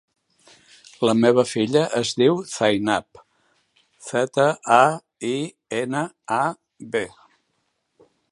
La 1.07 1.13
meva 1.17 1.43
filla 1.49 1.83
es 1.99 2.13
diu 2.21 2.39
Zainab: 2.53 3.21
zeta, 4.07 4.47
a, 4.77 4.81
i, 5.35 5.37
ena, 5.83 6.03
a, 6.39 6.43
be. 6.97 7.05